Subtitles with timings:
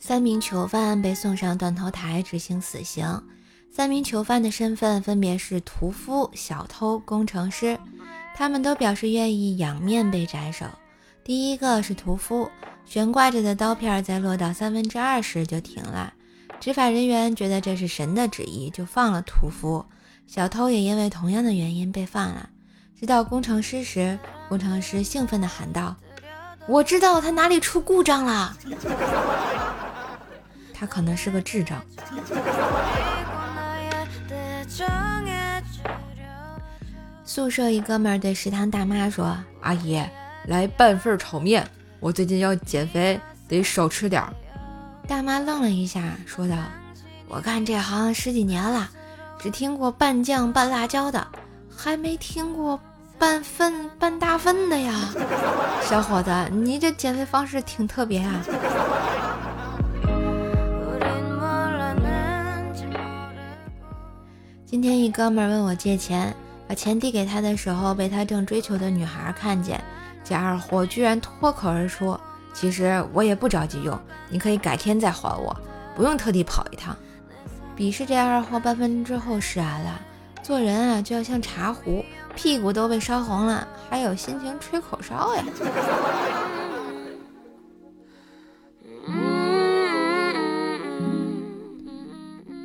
[0.00, 3.22] 三名囚犯被送上断头台执行死刑。
[3.70, 7.78] 三名囚犯的身份分别是屠夫、小偷、工程师，
[8.34, 10.66] 他们都表示愿意仰面被斩首。
[11.22, 12.50] 第一个是屠夫，
[12.84, 16.12] 悬挂着的刀片在落到三分之二时就停了。
[16.58, 19.86] 执法人员觉得这是神的旨意，就放了屠夫。
[20.32, 22.48] 小偷也因为同样的原因被放了。
[22.96, 24.16] 直到工程师时，
[24.48, 25.96] 工程师兴奋地喊道
[26.68, 28.56] ：“我知道他哪里出故障了，
[30.72, 31.82] 他可能是个智障。”
[37.24, 40.00] 宿舍一哥们儿对食堂大妈说：“阿姨，
[40.46, 41.68] 来半份炒面，
[41.98, 44.32] 我最近要减肥，得少吃点儿。”
[45.08, 46.56] 大妈愣了一下，说道
[47.26, 48.88] ：“我干这行十几年了，
[49.42, 51.26] 只听过拌酱拌辣椒的，
[51.74, 52.78] 还没听过
[53.18, 54.92] 拌粪拌大粪的呀。
[55.88, 58.42] 小伙子，你这减肥方式挺特别啊。”
[64.66, 66.34] 今天一哥们儿问我借钱。
[66.68, 69.82] 把钱递给他的时候，被他正追求的女孩看见，
[70.22, 72.16] 这二货居然脱口而出
[72.54, 75.56] ：“其实我也不着急用，你可以改天再还我，
[75.96, 76.96] 不用特地跑一趟。”
[77.76, 80.00] 鄙视这二货半分钟之后释然了。
[80.42, 82.04] 做人啊，就要像茶壶，
[82.34, 85.44] 屁股都被烧红了，还有心情吹口哨呀？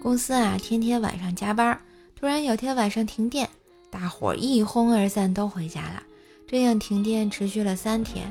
[0.00, 1.78] 公司啊，天天晚上加班，
[2.18, 3.48] 突然有天晚上停电。
[3.90, 6.02] 大伙一哄而散，都回家了。
[6.46, 8.30] 这样停电持续了三天，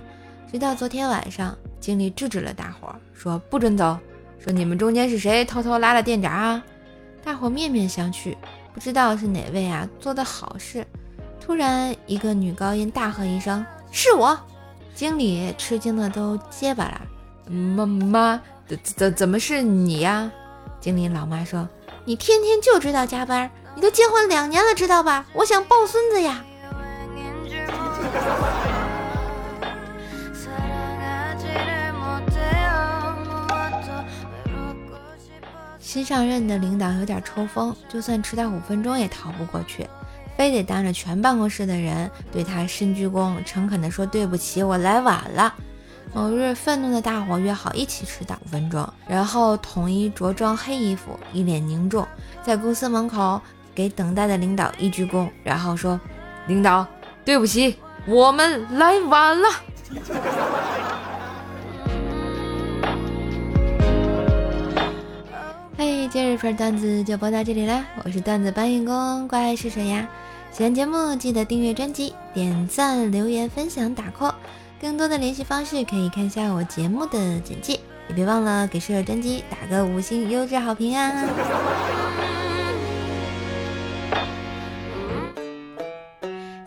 [0.52, 3.98] 直到昨天晚上，经理制止了大伙，说不准走，
[4.44, 6.64] 说你们中间是谁偷偷拉了电闸啊？
[7.24, 8.36] 大伙面面相觑，
[8.74, 10.86] 不知道是哪位啊做的好事。
[11.40, 14.38] 突然，一个女高音大喝一声：“是我！”
[14.94, 17.02] 经理吃惊的都结巴了
[17.50, 20.30] ：“妈妈，怎怎怎么是你呀？”
[20.82, 21.68] 经理老妈说
[22.04, 25.26] ：“你天天就知道加班。”你都结婚两年了，知道吧？
[25.34, 26.46] 我想抱孙子呀。
[35.94, 39.88] 新上任的领导有点抽风，就算迟到五分钟也逃不过去，
[40.36, 45.54] 非得当着全办公室的人对他深鞠躬，诚恳地说对不起，我来晚了。
[46.12, 52.08] 某日，愤怒的大伙约好一起迟到五分钟，然后统一着装黑衣服，一脸凝重，
[52.44, 53.40] 在公司门口。
[53.76, 56.00] 给等待的领导一鞠躬，然后说
[56.48, 56.88] ：“领导，
[57.24, 57.78] 对不起，
[58.08, 59.48] 我们来晚了。”
[66.14, 67.84] 今日份段子就播到这里啦！
[68.04, 70.08] 我是段子搬运工，怪是谁呀？
[70.52, 74.36] 喜欢节目记得订阅专辑、点赞、留言、分享、打 call。
[74.80, 77.80] 更多的联系方式可以看下我节目的简介，
[78.10, 81.12] 也别忘了给舍友专辑打个五星优质好评啊！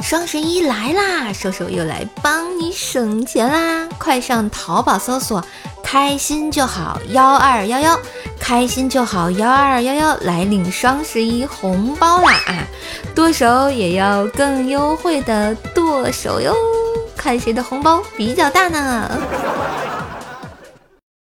[0.07, 3.89] 双十一来啦，瘦瘦又来帮你省钱啦！
[3.99, 5.45] 快上淘宝搜索
[5.83, 7.99] “开心就好幺二幺幺”，
[8.39, 12.35] 开心就好幺二幺幺来领双十一红包啦！
[12.47, 12.55] 啊，
[13.17, 16.55] 剁手也要更优惠的剁手哟，
[17.17, 19.11] 看谁的红包比较大呢？